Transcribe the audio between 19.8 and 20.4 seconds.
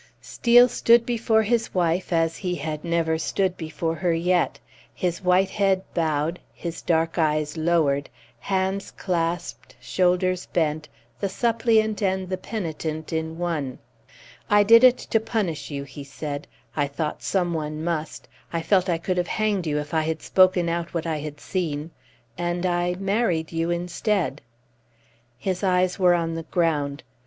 I had